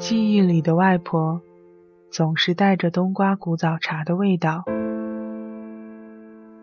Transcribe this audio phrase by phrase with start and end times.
[0.00, 1.42] 记忆里的外婆，
[2.10, 4.62] 总是带着冬瓜古早茶的味道；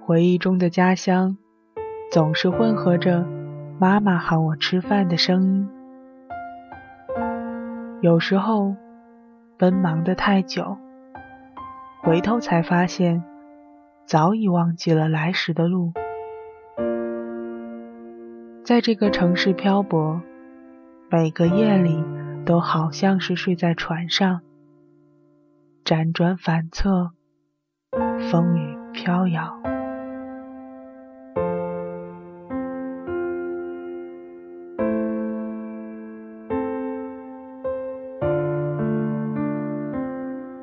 [0.01, 1.37] 回忆中的家乡，
[2.11, 3.23] 总是混合着
[3.79, 5.69] 妈妈喊我吃饭的声音。
[8.01, 8.75] 有时候，
[9.55, 10.75] 奔忙的太久，
[12.01, 13.23] 回头才发现，
[14.07, 15.93] 早已忘记了来时的路。
[18.63, 20.19] 在这个城市漂泊，
[21.11, 22.03] 每个夜里
[22.47, 24.39] 都好像是睡在船上，
[25.83, 27.11] 辗转反侧，
[28.31, 29.53] 风雨飘摇。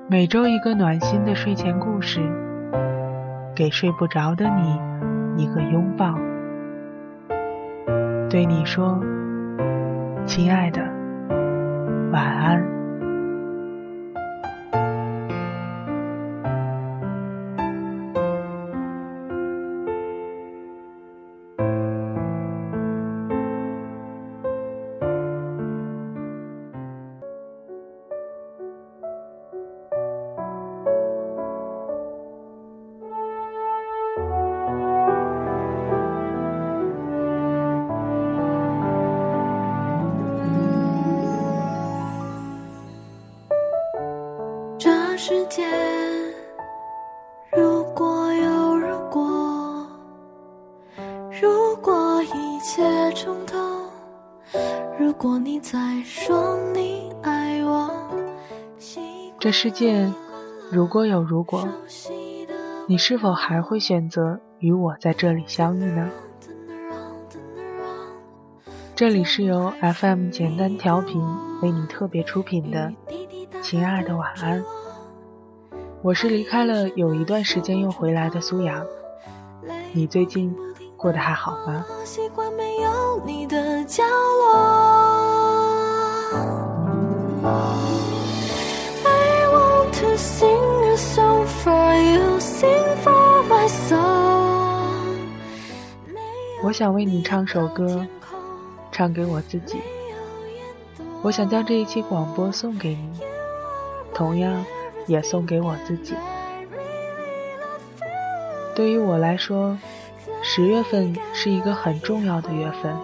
[0.08, 2.22] 每周一个暖心的睡前故事，
[3.54, 6.14] 给睡不着的你一个拥抱。
[8.30, 8.98] 对你说，
[10.24, 10.83] 亲爱的，
[12.14, 12.73] 晚安。
[59.38, 60.10] 这世界
[60.70, 61.68] 如果有如果，
[62.86, 66.10] 你是否还会选择与我在这里相遇呢？
[68.94, 71.20] 这里是由 FM 简单调频
[71.60, 72.92] 为你特别出品的
[73.60, 74.62] 《亲爱的晚安》，
[76.00, 78.86] 我是离开了有一段时间又回来的苏阳，
[79.92, 80.56] 你最近
[80.96, 81.84] 过得还好吗？
[96.62, 98.06] 我想为你唱首歌，
[98.90, 99.78] 唱给我自己。
[101.22, 103.20] 我想将这一期广播送给你，
[104.14, 104.64] 同样
[105.06, 106.14] 也送给我自己。
[108.74, 109.78] 对于我来说，
[110.42, 112.96] 十月份是一个很重要的月份，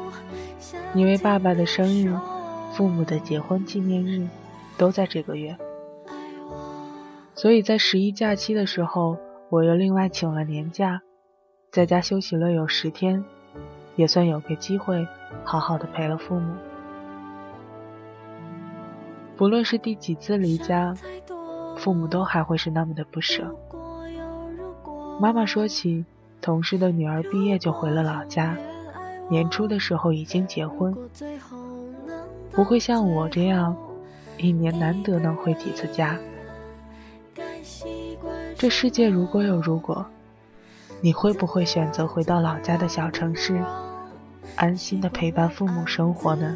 [0.94, 2.18] 因为爸爸的生日、
[2.72, 4.26] 父母的结婚纪念日
[4.78, 5.56] 都在这个月。
[7.34, 9.18] 所以在十一假期的时候，
[9.50, 11.02] 我又另外请了年假，
[11.72, 13.24] 在家休息了有十天，
[13.96, 15.04] 也算有个机会
[15.42, 16.54] 好好的陪了父母。
[19.36, 20.94] 不论是第几次离家，
[21.76, 23.52] 父母都还会是那么的不舍。
[25.20, 26.04] 妈妈说起
[26.40, 28.56] 同事的女儿毕业就回了老家，
[29.28, 30.96] 年初的时候已经结婚，
[32.52, 33.76] 不会像我这样，
[34.38, 36.16] 一年难得能回几次家。
[38.60, 40.04] 这世界如果有如果，
[41.00, 43.58] 你会不会选择回到老家的小城市，
[44.54, 46.54] 安心的陪伴父母生活呢？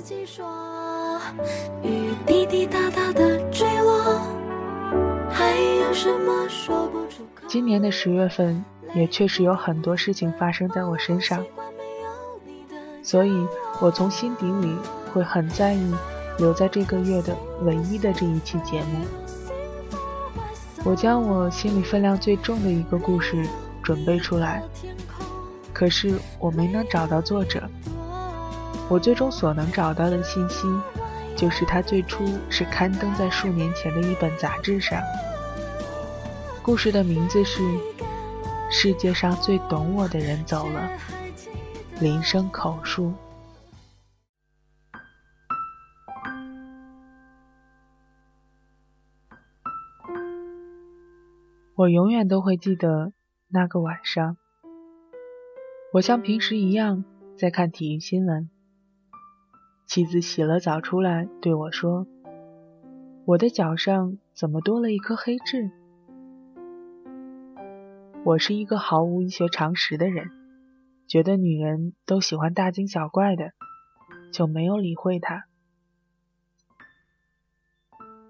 [7.49, 8.63] 今年的十月份
[8.95, 11.43] 也确实有很多事情发生在我身上，
[13.03, 13.47] 所以
[13.81, 14.77] 我从心底里
[15.11, 15.95] 会很在意
[16.37, 19.24] 留在这个月的唯一的这一期节目。
[20.85, 23.43] 我将我心里分量最重的一个故事
[23.83, 24.63] 准备出来，
[25.73, 27.69] 可是我没能找到作者。
[28.91, 30.69] 我最终所能找到的信息，
[31.35, 35.01] 就是它最初是刊登在数年前的一本杂志上。
[36.63, 37.63] 故事的名字是
[38.71, 40.91] 《世界上最懂我的人走了》，
[42.03, 43.15] 林声口述。
[51.77, 53.13] 我永远都会记得
[53.49, 54.37] 那个晚上，
[55.93, 57.05] 我像平时一样
[57.37, 58.49] 在看体育新闻。
[59.85, 62.07] 妻子洗了澡出来对我说
[63.27, 65.73] ：“我的脚上怎么多了一颗黑痣？”
[68.25, 70.31] 我是一个毫无医学常识的人，
[71.09, 73.51] 觉得女人都喜欢大惊小怪的，
[74.33, 75.47] 就没有理会她。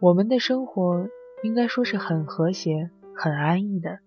[0.01, 1.11] 我们的生活
[1.43, 2.91] 应该说是很和谐。
[3.17, 4.01] 很安逸的。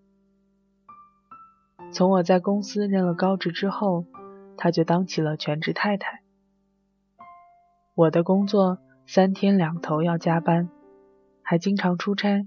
[1.90, 4.04] 从我在公司任了高职之后，
[4.56, 6.22] 他就当起了全职太太。
[7.94, 10.68] 我的工作三天两头要加班，
[11.42, 12.46] 还经常出差，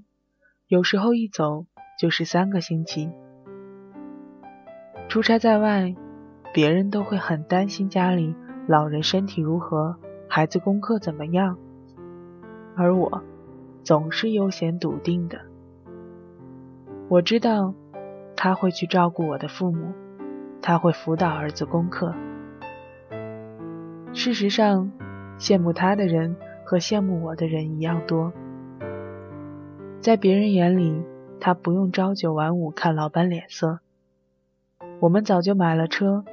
[0.67, 1.65] 有时候一走
[1.99, 3.11] 就是三个星期。
[5.09, 5.95] 出差在外，
[6.53, 8.35] 别人都会很担心家里
[8.67, 9.97] 老人身体如何，
[10.29, 11.57] 孩子功课怎么样，
[12.77, 13.23] 而我
[13.83, 15.50] 总是悠闲笃定的。
[17.11, 17.73] 我知道
[18.37, 19.91] 他会去照顾我的父母，
[20.61, 22.15] 他会辅导儿子功课。
[24.13, 24.89] 事实上，
[25.37, 28.31] 羡慕他的人和羡慕我的人一样多。
[29.99, 31.03] 在别人眼里，
[31.41, 33.79] 他不用朝九晚五看老板脸色。
[35.01, 36.23] 我们早就买了车，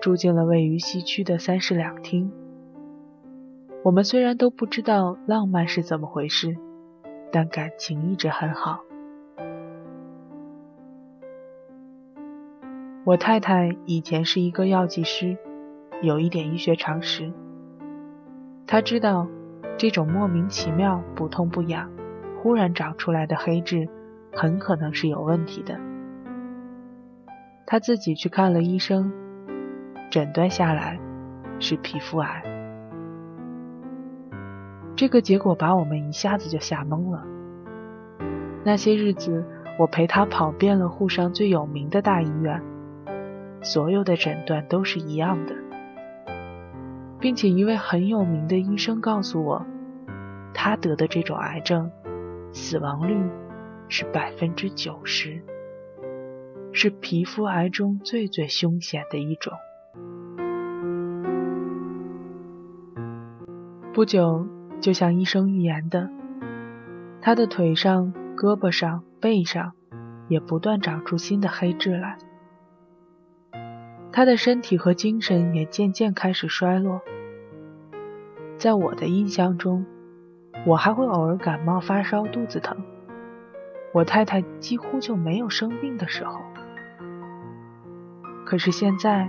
[0.00, 2.32] 住进了位于西区的三室两厅。
[3.82, 6.56] 我们虽然都不知道浪漫是怎么回事，
[7.30, 8.80] 但感情一直很好。
[13.04, 15.36] 我太太以前是一个药剂师。
[16.02, 17.32] 有一点医学常识，
[18.66, 19.26] 她知道
[19.78, 21.90] 这种莫名其妙、不痛不痒、
[22.42, 23.88] 忽然长出来的黑痣
[24.32, 25.78] 很可能是有问题的。
[27.64, 29.12] 她自己去看了医生，
[30.10, 30.98] 诊断下来
[31.58, 32.42] 是皮肤癌。
[34.96, 37.24] 这个结果把我们一下子就吓懵了。
[38.64, 39.44] 那些日子，
[39.78, 42.60] 我陪她跑遍了沪上最有名的大医院，
[43.64, 45.56] 所有的诊断都是一样的。
[47.18, 49.64] 并且一位很有名的医生告诉我，
[50.52, 51.90] 他得的这种癌症，
[52.52, 53.16] 死亡率
[53.88, 55.42] 是百分之九十，
[56.70, 59.54] 是皮肤癌中最最凶险的一种。
[63.94, 64.46] 不久，
[64.82, 66.10] 就像医生预言的，
[67.22, 69.72] 他的腿上、胳膊上、背上
[70.28, 72.18] 也不断长出新的黑痣来，
[74.16, 77.00] 他的身体和精神也渐渐开始衰落。
[78.56, 79.84] 在我的印象中，
[80.64, 82.76] 我还会偶尔感冒发烧、肚子疼。
[83.92, 86.40] 我太太几乎就没有生病的时候。
[88.46, 89.28] 可是现在，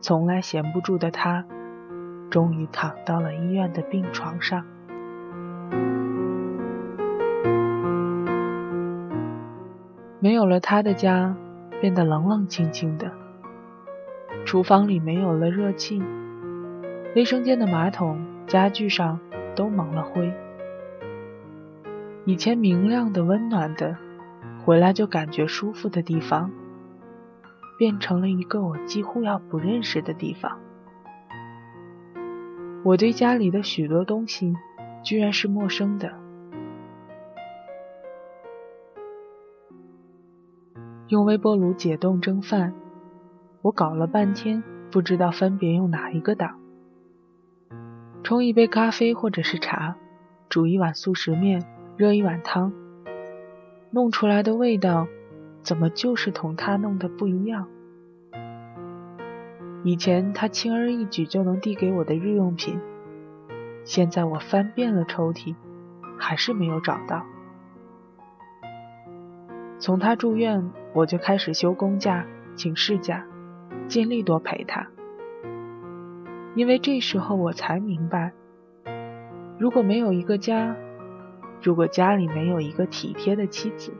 [0.00, 1.44] 从来闲不住的他，
[2.30, 4.66] 终于躺到了医院的病床上。
[10.18, 11.36] 没有了他的家，
[11.80, 13.08] 变得冷冷清清的。
[14.44, 16.02] 厨房里没有了热气，
[17.16, 18.34] 卫生间的马桶。
[18.46, 19.18] 家具上
[19.56, 20.30] 都蒙了灰，
[22.26, 23.96] 以前明亮的、温暖的，
[24.62, 26.50] 回来就感觉舒服的地方，
[27.78, 30.58] 变成了一个我几乎要不认识的地方。
[32.82, 34.54] 我对家里的许多东西
[35.02, 36.12] 居然是陌生的。
[41.08, 42.74] 用微波炉解冻蒸饭，
[43.64, 46.60] 我搞了半天，不知道分别用哪一个档。
[48.22, 49.96] 冲一杯咖啡或者是茶，
[50.50, 51.64] 煮一碗素食面，
[51.96, 52.74] 热一碗汤，
[53.90, 55.08] 弄出来的味道
[55.62, 57.66] 怎么就是同他弄的不一样？
[59.82, 62.78] 以前他轻而易举就能递给我的日用品，
[63.82, 65.54] 现在我翻遍了抽屉，
[66.18, 67.24] 还是没有找到。
[69.78, 72.26] 从他住院，我就开始休公假、
[72.56, 73.24] 请事假，
[73.88, 74.86] 尽力多陪他。
[76.54, 78.32] 因为这时候我才明白，
[79.58, 80.76] 如果没有一个家，
[81.62, 83.92] 如果家里没有一个体贴的妻子，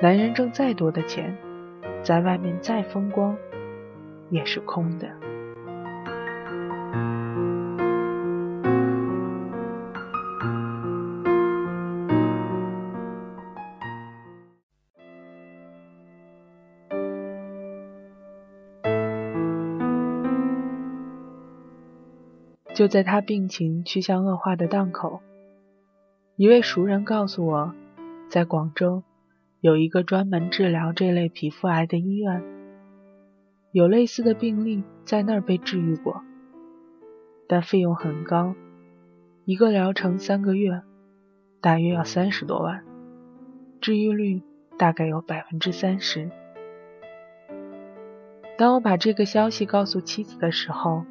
[0.00, 1.36] 男人挣再多的钱，
[2.02, 3.36] 在外面再风光，
[4.30, 5.25] 也是空的。
[22.76, 25.22] 就在他病情趋向恶化的档口，
[26.36, 27.72] 一位熟人告诉我，
[28.28, 29.02] 在广州
[29.62, 32.42] 有一个专门治疗这类皮肤癌的医院，
[33.72, 36.22] 有类似的病例在那儿被治愈过，
[37.48, 38.54] 但费用很高，
[39.46, 40.82] 一个疗程三个月，
[41.62, 42.84] 大约要三十多万，
[43.80, 44.42] 治愈率
[44.76, 46.30] 大概有百分之三十。
[48.58, 51.06] 当我把这个消息告诉妻子的时候，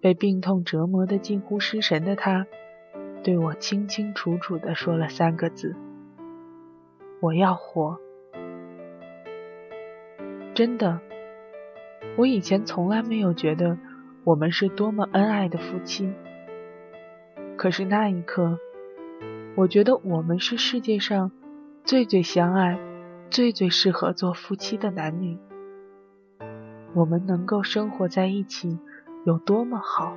[0.00, 2.46] 被病痛折磨得近乎失神的他，
[3.22, 5.76] 对我清清楚楚地说了三个字
[7.20, 7.98] ：“我要活。”
[10.54, 11.00] 真的，
[12.16, 13.76] 我以前从来没有觉得
[14.24, 16.10] 我们是多么恩爱的夫妻。
[17.58, 18.58] 可是那一刻，
[19.54, 21.30] 我觉得我们是世界上
[21.84, 22.78] 最最相爱、
[23.28, 25.36] 最最适合做夫妻的男女。
[26.94, 28.78] 我们能够生活在一起。
[29.24, 30.16] 有多么好！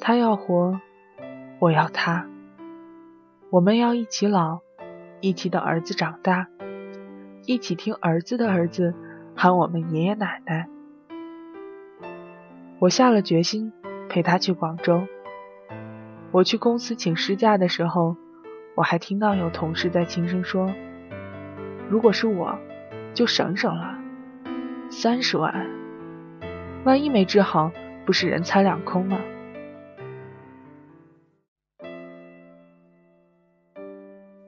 [0.00, 0.80] 他要活，
[1.58, 2.26] 我要他。
[3.50, 4.60] 我们要一起老，
[5.20, 6.48] 一起等儿子长大，
[7.44, 8.94] 一起听儿子的儿子
[9.36, 10.66] 喊我们爷爷奶奶。
[12.78, 13.74] 我下了决心
[14.08, 15.06] 陪他去广州。
[16.30, 18.16] 我去公司请事假的时候，
[18.74, 20.72] 我还听到有同事在轻声说
[21.90, 22.58] ：“如果是我，
[23.12, 23.98] 就省省了，
[24.88, 25.68] 三十万，
[26.84, 27.70] 万一没治好，
[28.04, 29.20] 不是人财两空吗？”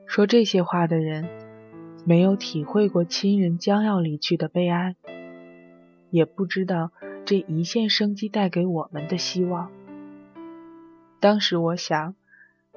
[0.05, 1.27] 说这些话的人，
[2.05, 4.95] 没有体会过亲人将要离去的悲哀，
[6.09, 6.91] 也不知道
[7.25, 9.71] 这一线生机带给我们的希望。
[11.21, 12.15] 当时我想，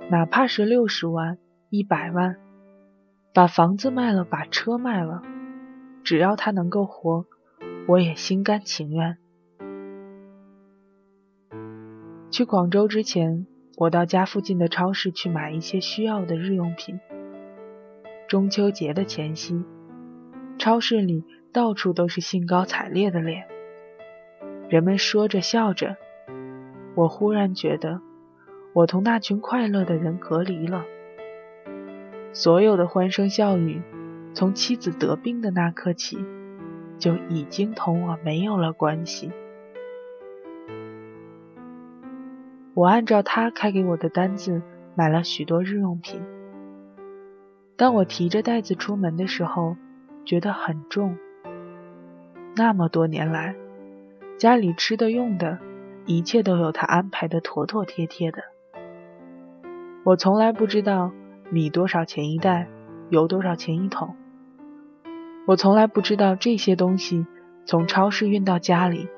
[0.08, 1.38] 哪怕是六十万、
[1.68, 2.36] 一百万，
[3.32, 5.22] 把房子卖了，把车卖了，
[6.02, 7.26] 只要他能够活，
[7.86, 9.18] 我也心甘情愿。
[12.30, 17.00] 去广州之前，我到家附近的超市去买一些需要的日用品。
[18.28, 19.64] 中秋节的前夕，
[20.58, 23.46] 超市里到处都是兴高采烈的脸，
[24.68, 25.96] 人们说着笑着。
[26.94, 28.02] 我忽然觉得，
[28.74, 30.84] 我同那群快乐的人隔离了。
[32.34, 33.80] 所有的欢声笑语，
[34.34, 36.18] 从妻子得病的那刻起，
[36.98, 39.32] 就已经同我没有了关系。
[42.78, 44.62] 我按照他开给我的单子
[44.94, 46.22] 买了许多日用品。
[47.76, 49.74] 当我提着袋子出门的时候，
[50.24, 51.18] 觉得很重。
[52.54, 53.56] 那么多年来，
[54.38, 55.58] 家里吃的用的，
[56.06, 58.44] 一切都有他安排的妥妥帖帖的。
[60.04, 61.10] 我从来不知道
[61.50, 62.68] 米多少钱一袋，
[63.10, 64.14] 油多少钱一桶。
[65.48, 67.26] 我从来不知道这些东西
[67.64, 69.08] 从超市运到家里，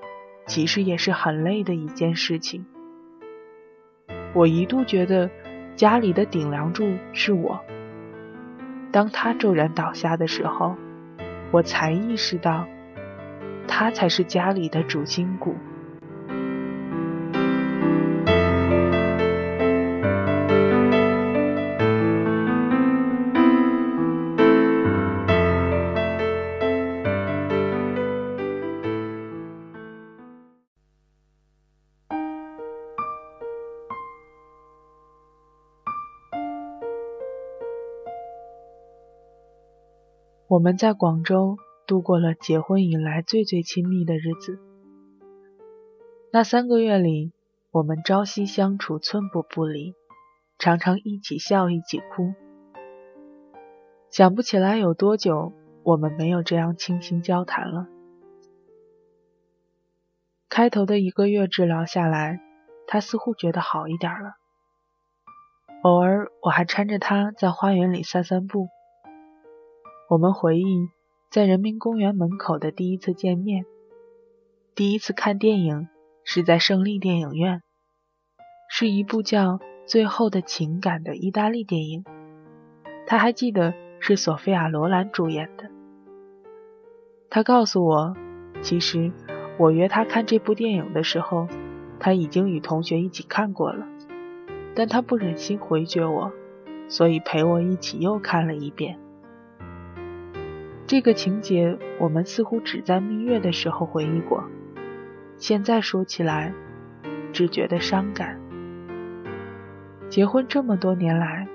[0.46, 2.64] 其实也是很累的一件事情。
[4.32, 5.28] 我一度觉得
[5.76, 7.60] 家里的顶梁柱是我。
[8.92, 10.76] 当他骤然倒下的时候，
[11.50, 12.66] 我才意识到，
[13.66, 15.54] 他才是家里的主心骨。
[40.50, 44.58] 我们在广州度过了结婚以来最最亲密的日子。
[46.32, 47.32] 那三个月里，
[47.70, 49.94] 我们朝夕相处，寸步不离，
[50.58, 52.34] 常常一起笑，一起哭。
[54.10, 55.52] 想不起来有多久，
[55.84, 57.86] 我们没有这样倾心交谈了。
[60.48, 62.40] 开头的一个月治疗下来，
[62.88, 64.32] 他似乎觉得好一点了。
[65.82, 68.68] 偶尔，我还搀着他在花园里散散步。
[70.10, 70.88] 我们回忆
[71.30, 73.64] 在人民公园门口的第一次见面，
[74.74, 75.86] 第一次看电影
[76.24, 77.62] 是在胜利电影院，
[78.68, 82.04] 是一部叫《最后的情感》的意大利电影。
[83.06, 85.70] 他还记得是索菲亚·罗兰主演的。
[87.30, 88.16] 他告诉我，
[88.62, 89.12] 其实
[89.60, 91.46] 我约他看这部电影的时候，
[92.00, 93.86] 他已经与同学一起看过了，
[94.74, 96.32] 但他不忍心回绝我，
[96.88, 98.98] 所以陪我一起又看了一遍。
[100.90, 104.42] 这个情节，我们似乎只在蜜月的时候回忆过，
[105.36, 106.52] 现在说起来，
[107.32, 108.40] 只觉得伤感。
[110.08, 111.46] 结婚这么多年来，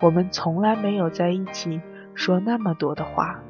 [0.00, 1.80] 我们从来没有在一起
[2.14, 3.40] 说那么多的话。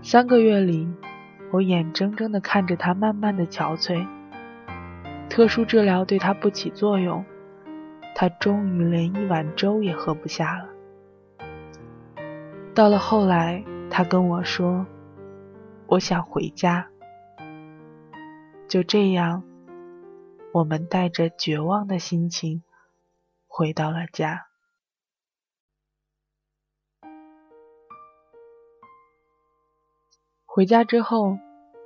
[0.00, 0.88] 三个月里，
[1.50, 4.06] 我眼睁睁地看着他慢慢的憔悴，
[5.28, 7.26] 特殊治疗对他不起作用，
[8.14, 10.71] 他终于连一碗粥也喝不下了。
[12.74, 14.86] 到了后来，他跟我说
[15.86, 16.88] ：“我想回家。”
[18.66, 19.44] 就这样，
[20.54, 22.62] 我们带着绝望的心情
[23.46, 24.46] 回到了家。
[30.46, 31.36] 回家之后，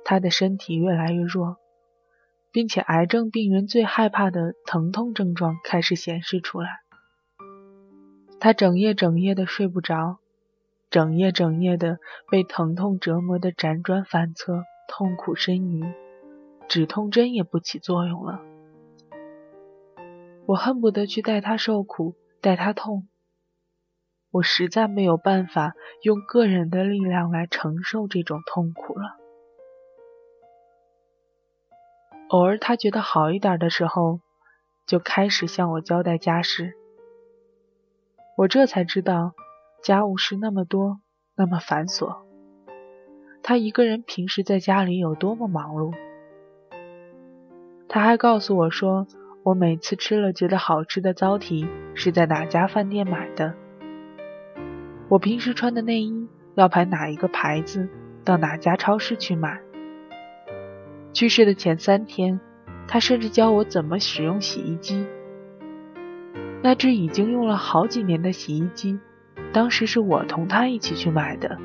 [0.05, 1.57] 他的身体越来越弱，
[2.49, 6.79] 并且癌症病人最害怕的疼痛症状开始显示出来。
[8.39, 10.19] 他整夜整夜的睡不着。
[10.89, 15.93] 整夜整夜的被疼痛折磨的辗转反侧，痛苦呻吟，
[16.67, 18.41] 止痛针也不起作用了。
[20.45, 23.07] 我恨不得去带他受苦，带他痛。
[24.31, 29.17] 我实在没有办法用个人的力量来承受这种痛苦了。
[32.29, 34.19] 偶尔他觉得好一点的时候，
[34.85, 36.73] 就开始向我交代家事。
[38.37, 39.33] 我这才知道，
[39.87, 40.99] 家务事那么多，
[41.37, 42.17] 那么繁琐。
[43.41, 45.93] 他一个人平时在家里有多么忙碌。
[47.87, 49.07] 他还告诉我说，
[49.43, 51.65] 我每次吃了觉得好吃的糟蹄
[51.95, 53.53] 是在哪家饭店买的。
[55.07, 57.87] 我平时穿的内衣要排哪一个牌子，
[58.25, 59.61] 到哪家超市去买。
[61.13, 62.41] 去世的前三天，
[62.89, 65.07] 他甚至教我怎么使用洗衣机。
[66.61, 68.99] 那只已经用了好几年的洗衣机，
[69.53, 71.57] 当时是我同他一起去买的。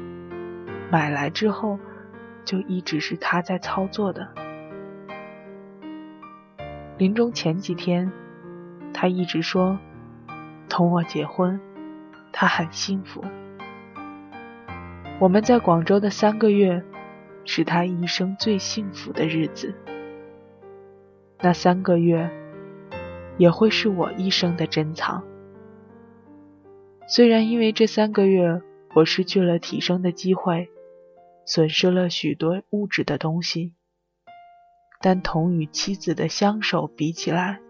[0.91, 1.79] 买来之后，
[2.45, 4.29] 就一直是他在操作的。
[6.99, 8.12] 临终前几天，
[8.93, 9.79] 他一直说
[10.69, 11.61] 同我结婚，
[12.31, 13.25] 他很幸福。
[15.19, 16.83] 我们在广州的三个月，
[17.45, 19.75] 是他一生最幸福的日子。
[21.41, 22.31] 那三个月，
[23.38, 25.25] 也会是我一生的珍藏。
[27.06, 28.62] 虽然因为这三个月，
[28.94, 30.71] 我失去了提升的机会，
[31.44, 33.75] 损失了许多物质的东西。
[35.00, 37.61] 但同与妻子的相守比起来，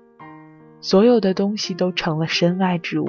[0.80, 3.08] 所有的东西都成了身外之物。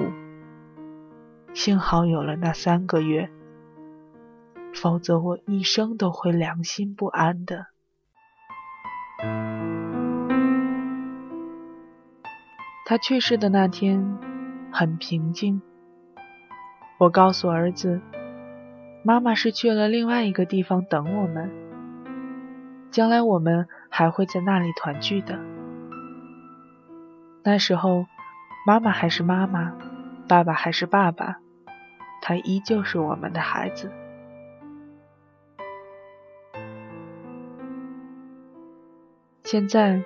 [1.52, 3.30] 幸好有了那三个月，
[4.72, 7.66] 否则我一生都会良心不安的。
[12.86, 14.18] 他去世的那天
[14.72, 15.60] 很平静。
[17.04, 18.00] 我告诉儿子，
[19.02, 21.50] 妈妈是去了另外一个地方等我们，
[22.90, 23.68] 将来我们。
[23.96, 25.38] 还会在那里团聚的。
[27.44, 28.06] 那时候，
[28.66, 29.72] 妈妈还是妈妈，
[30.26, 31.36] 爸爸还是爸爸，
[32.20, 33.88] 他依旧是我们的孩子。
[39.44, 40.02] 现在，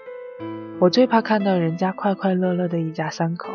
[0.81, 3.55] 我最怕看到人家快快乐乐的一家三口。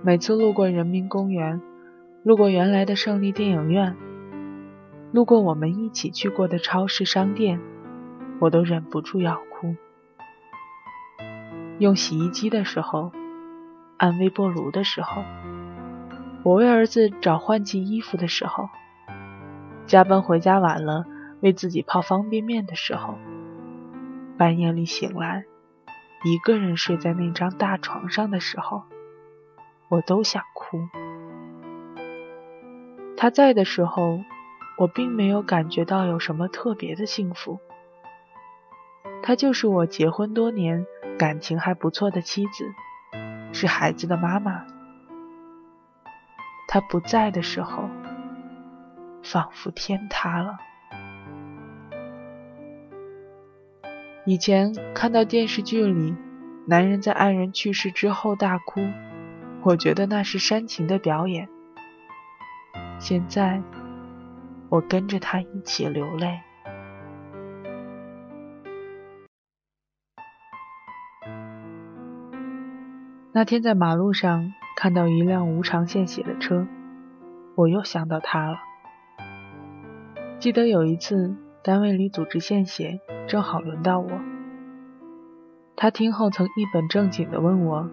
[0.00, 1.60] 每次路过人民公园，
[2.28, 3.96] 路过原来的胜利电影院，
[5.12, 7.58] 路过我们一起去过的超市商店。
[8.38, 9.74] 我都忍不住要哭。
[11.78, 13.12] 用洗衣机的时候，
[13.96, 15.24] 按微波炉的时候，
[16.42, 18.68] 我为儿子找换季衣服的时候，
[19.86, 21.06] 加班回家晚了
[21.40, 23.14] 为自己泡方便面的时候，
[24.36, 25.46] 半夜里醒来，
[26.24, 28.82] 一个人睡在那张大床上的时候，
[29.88, 30.78] 我都想哭。
[33.20, 34.20] 他在的时候，
[34.78, 37.58] 我并没有感觉到有什么特别的幸福。
[39.24, 40.86] 她就是我结婚多年、
[41.18, 42.72] 感情还不错的妻子，
[43.52, 44.64] 是孩子的妈妈。
[46.68, 47.90] 她不在的时候，
[49.24, 50.56] 仿佛天塌了。
[54.24, 56.14] 以前看到电视剧里
[56.68, 58.80] 男人在爱人去世之后大哭，
[59.62, 61.48] 我觉得那是煽情的表演。
[62.98, 63.62] 现在，
[64.68, 66.40] 我跟着他一起流泪。
[73.32, 76.66] 那天在马路上看到一辆无偿献血的车，
[77.54, 78.58] 我又想到他了。
[80.40, 84.10] 记得有一次单位里组织献血，正好轮到我。
[85.76, 87.88] 他听后曾一本正经地问我，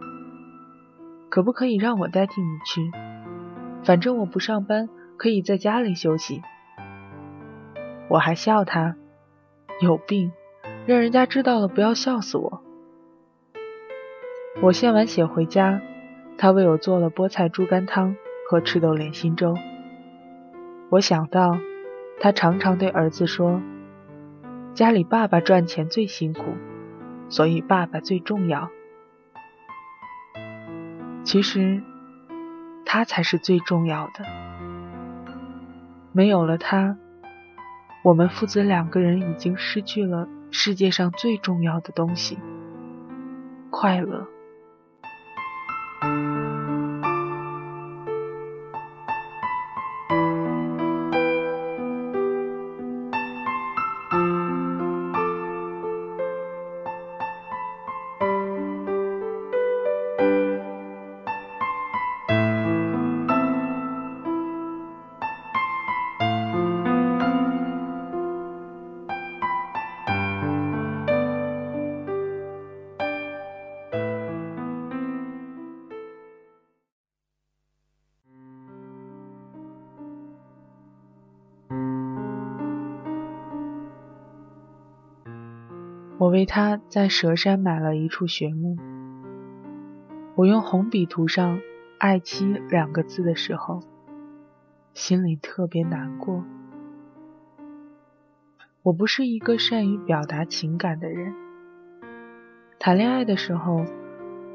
[1.30, 2.92] 可不可以让我代替你去？
[3.84, 6.42] 反正我不上班，可以在家里休息。
[8.08, 8.96] 我还笑他
[9.82, 10.32] 有病，
[10.86, 12.62] 让人家知道了不要笑死我。
[14.62, 15.82] 我献完血回家，
[16.38, 18.16] 他为我做了菠菜猪肝汤
[18.50, 19.56] 和赤豆莲心粥。
[20.90, 21.58] 我想到，
[22.20, 23.62] 他常常对儿子说
[24.74, 26.44] ：“家里爸爸赚钱最辛苦，
[27.28, 28.70] 所以爸爸最重要。”
[31.26, 31.82] 其实，
[32.86, 34.45] 他才是最重要的。
[36.16, 36.96] 没有了他，
[38.02, 42.38] 我们父子两个人已经失去了世界上最重要的东西——
[43.70, 44.26] 快乐。
[86.36, 88.76] 为他在佘山买了一处穴墓。
[90.36, 91.62] 我用红笔涂上
[91.98, 93.80] “爱妻”两个字的时候，
[94.94, 96.44] 心里特别难过。
[98.84, 101.34] 我不是一个善于表达情感的人，
[102.80, 103.86] 谈恋爱的时候，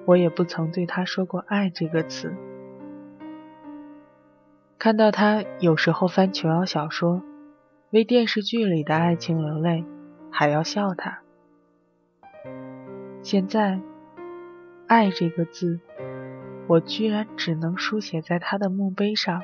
[0.05, 2.35] 我也不曾对他说过“爱”这个词。
[4.79, 7.23] 看到他有时候翻琼瑶小说，
[7.89, 9.87] 为电视剧里的爱情流泪，
[10.31, 11.21] 还要笑他。
[13.23, 13.81] 现在。
[14.87, 15.79] 爱这个字，
[16.67, 19.41] 我居然只能书写在他的墓碑上。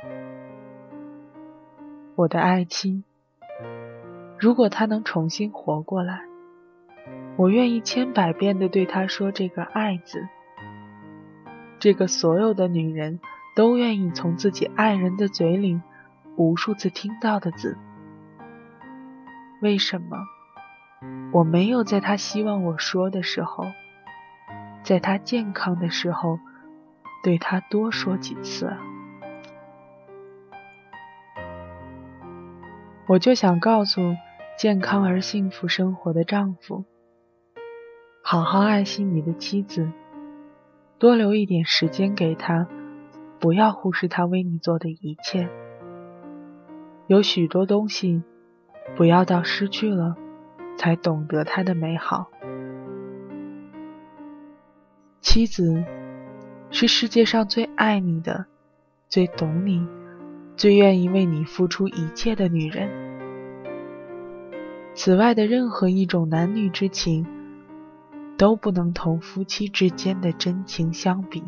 [2.16, 3.04] 我的爱妻，
[4.40, 6.22] 如果他能重新活过来，
[7.36, 10.26] 我愿意千百遍的对他说这个“爱”字，
[11.78, 13.20] 这个所有的女人
[13.54, 15.80] 都愿意从自己爱人的嘴里
[16.34, 17.78] 无数次听到的字。
[19.62, 20.26] 为什么
[21.32, 23.64] 我没有在他希望我说的时候？
[24.82, 26.38] 在他健康的时候，
[27.22, 28.72] 对他多说几次。
[33.08, 34.16] 我就想告诉
[34.56, 36.84] 健康而幸福生活的丈夫：
[38.22, 39.90] 好好爱惜你的妻子，
[40.98, 42.66] 多留一点时间给他，
[43.38, 45.48] 不要忽视他为你做的一切。
[47.06, 48.22] 有许多东西，
[48.96, 50.16] 不要到失去了，
[50.76, 52.26] 才懂得它的美好。
[55.20, 55.84] 妻子
[56.70, 58.46] 是世界上最爱你的、
[59.08, 59.86] 最懂你、
[60.56, 62.88] 最愿意为你付出一切的女人。
[64.94, 67.26] 此外的任何一种男女之情，
[68.38, 71.42] 都不能同夫妻之间的真情相比。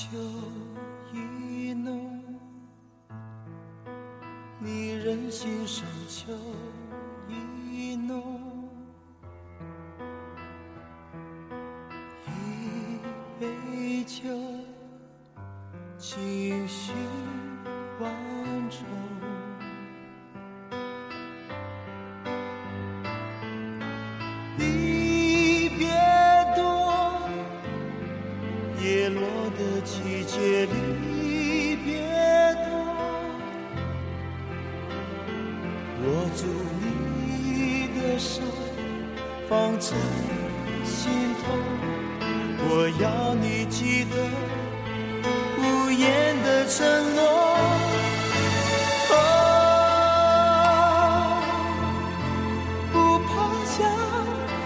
[0.00, 0.16] 秋
[1.12, 2.24] 意浓，
[4.58, 6.32] 你人心上秋
[39.50, 39.88] 放在
[40.84, 41.10] 心
[41.42, 41.42] 头，
[42.68, 44.14] 我要你记得
[45.58, 46.86] 无言的承
[47.16, 47.20] 诺。
[52.92, 53.28] 不怕
[53.66, 53.76] 相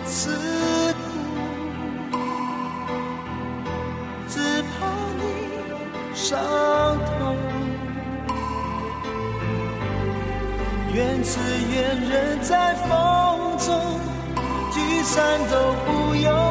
[0.04, 0.36] 思
[2.10, 2.12] 苦，
[4.28, 4.36] 只
[4.68, 4.84] 怕
[5.16, 5.24] 你
[6.14, 6.28] 伤
[7.06, 7.38] 痛。
[10.92, 11.40] 愿只
[11.72, 11.74] 愿
[12.06, 14.03] 人在风中。
[15.04, 16.43] 山都不用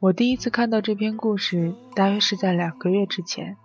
[0.00, 3.58] 我第一次看到这篇故事，大约是在两个月之前。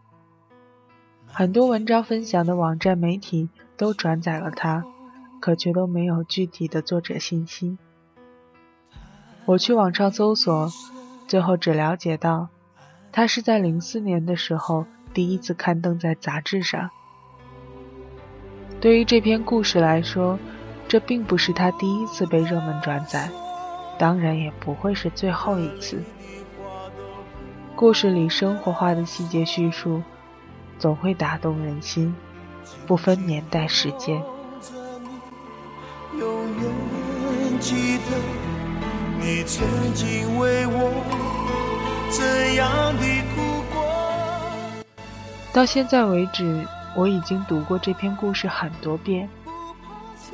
[1.26, 4.84] 很多文章分享的网站媒体都转载了它，
[5.40, 7.78] 可却都没有具体的作者信息。
[9.46, 10.70] 我去网上搜索，
[11.26, 12.50] 最后只了解到，
[13.14, 16.90] 它是在零四年的时候第一次刊登在杂志上。
[18.82, 20.38] 对于这篇故事来说，
[20.90, 23.30] 这并不是他第一次被热门转载，
[23.98, 26.04] 当然也不会是最后一次。
[27.76, 30.02] 故事里生活化的细节叙述，
[30.80, 32.16] 总会打动人心，
[32.88, 34.22] 不分年代时间。
[45.52, 49.30] 到现在为止，我已经读过这篇故事很多遍，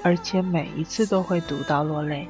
[0.04, 2.28] 而且每一次都会读到落泪。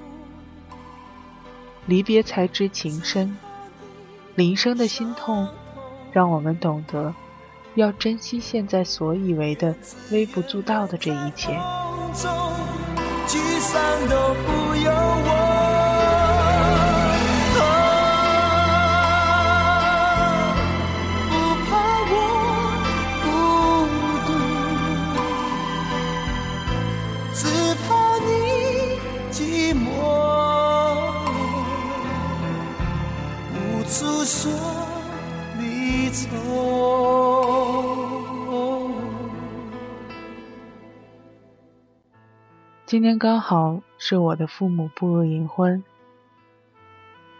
[1.85, 3.37] 离别才知情深，
[4.35, 5.47] 林生的心痛，
[6.11, 7.13] 让我们懂得
[7.75, 9.75] 要珍惜现在所以为的
[10.11, 11.59] 微不足道的这一切。
[34.41, 34.51] 说
[35.59, 36.27] 你走
[42.87, 45.83] 今年刚好是我的父母步入银婚，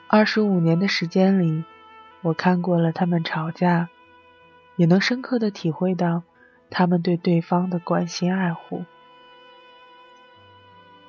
[0.08, 1.64] 二十五年的时间里，
[2.22, 3.90] 我看过了他们吵架，
[4.76, 6.22] 也能深刻的体会到
[6.70, 8.86] 他们对对方的关心爱护。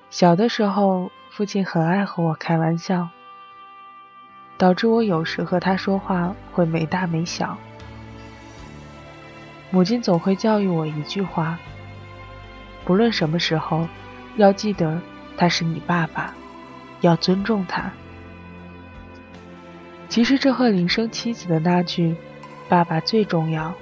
[0.09, 3.11] 小的时候，父亲很爱和我开玩笑，
[4.63, 7.59] 导致我有时和他说话会没大没小。
[9.73, 11.59] 母亲总会教育我一句话：
[12.85, 13.89] 不论什么时候。
[14.37, 15.03] 要记得，
[15.37, 16.33] 他是你爸爸，
[17.01, 17.93] 要尊重他。
[20.09, 22.15] 其实这和林生妻子的那句
[22.71, 23.75] “爸爸最重要”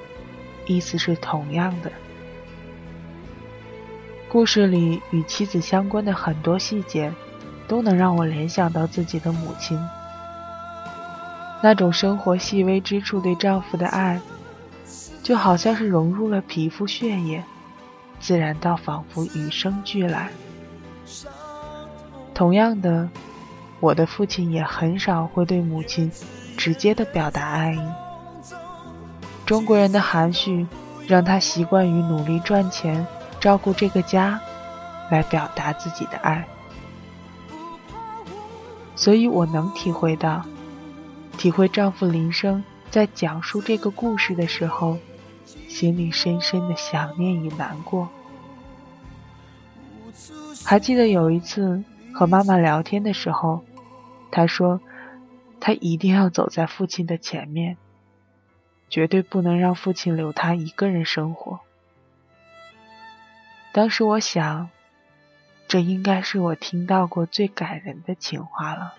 [0.67, 1.93] 意思是同样的。
[4.31, 7.13] 故事里与妻子相关的很多细节，
[7.69, 9.79] 都能让我联想到自己的母亲。
[11.63, 14.21] 那种生活细微之处对丈夫的爱，
[15.23, 17.43] 就好像是融入了皮肤血液。
[18.19, 20.29] 自然到仿佛与生俱来。
[22.35, 23.09] 同样的，
[23.81, 26.13] 我的父亲也很少会对母亲
[26.55, 27.81] 直接的表达爱意。
[29.47, 30.67] 中国人的含蓄，
[31.07, 33.07] 让他习惯于努力赚钱，
[33.41, 34.39] 照顾这个家，
[35.11, 36.47] 来表达自己的爱。
[38.95, 40.45] 所以我能体会到，
[41.41, 44.99] 体会丈夫林生在讲述这个故事的时候。
[45.69, 48.09] 心里深深的想念与难过。
[50.65, 53.65] 还记得有一次和妈妈聊天的时候，
[54.31, 54.81] 她说
[55.59, 57.79] ：“她一定要走在父亲的前面，
[58.91, 61.61] 绝对不能让父亲留她一个人生活。”
[63.73, 64.69] 当时我想，
[65.67, 68.95] 这应该是我听到过最感人的情话了。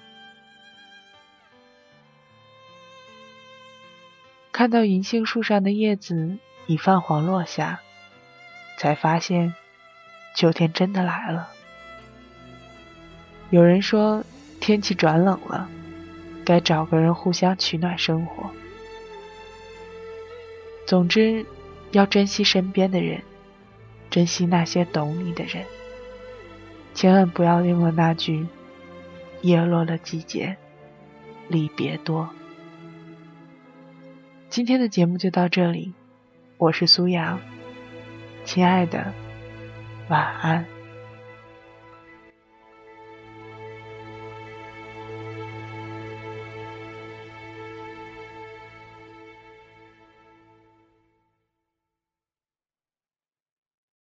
[4.62, 7.82] 看到银杏树上的叶子已泛黄落下，
[8.78, 9.56] 才发现
[10.36, 11.50] 秋天真的来了。
[13.50, 14.24] 有人说
[14.60, 15.68] 天气转冷了，
[16.46, 18.52] 该找个人互相取暖生活。
[20.86, 21.44] 总之，
[21.90, 23.24] 要珍惜身边的人，
[24.12, 25.66] 珍惜那些懂你的人，
[26.94, 28.46] 千万不要应了那句
[29.42, 30.56] “叶落了季节，
[31.48, 32.30] 离别多”。
[34.52, 35.94] 今天的节目就到这里，
[36.58, 37.40] 我是苏阳，
[38.44, 39.14] 亲爱的，
[40.10, 40.66] 晚安。